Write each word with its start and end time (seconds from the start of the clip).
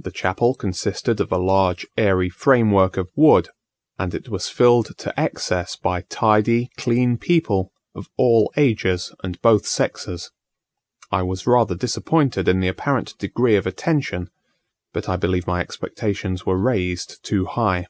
The 0.00 0.10
chapel 0.10 0.56
consisted 0.56 1.20
of 1.20 1.30
a 1.30 1.38
large 1.38 1.86
airy 1.96 2.28
framework 2.28 2.96
of 2.96 3.12
wood; 3.14 3.50
and 4.00 4.12
it 4.12 4.28
was 4.28 4.48
filled 4.48 4.98
to 4.98 5.14
excess 5.16 5.76
by 5.76 6.00
tidy, 6.08 6.70
clean 6.76 7.18
people, 7.18 7.70
of 7.94 8.08
all 8.16 8.52
ages 8.56 9.14
and 9.22 9.40
both 9.42 9.64
sexes. 9.64 10.32
I 11.12 11.22
was 11.22 11.46
rather 11.46 11.76
disappointed 11.76 12.48
in 12.48 12.58
the 12.58 12.66
apparent 12.66 13.16
degree 13.18 13.54
of 13.54 13.64
attention; 13.64 14.28
but 14.92 15.08
I 15.08 15.14
believe 15.14 15.46
my 15.46 15.60
expectations 15.60 16.44
were 16.44 16.58
raised 16.58 17.22
too 17.24 17.44
high. 17.44 17.86